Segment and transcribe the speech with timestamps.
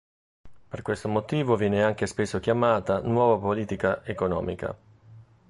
[0.67, 4.75] Per questo motivo viene anche spesso chiamata "nuova politica economica".